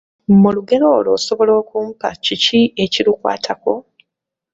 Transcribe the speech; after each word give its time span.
Mu 0.41 0.49
lugero 0.55 0.85
olwo 0.97 1.11
osobola 1.17 1.51
kumpa 1.69 2.07
ki 2.23 2.59
ekirukwatako? 2.83 3.71